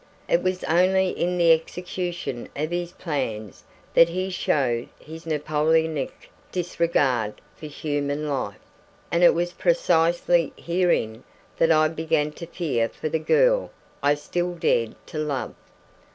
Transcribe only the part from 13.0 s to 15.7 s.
the girl I still dared to love.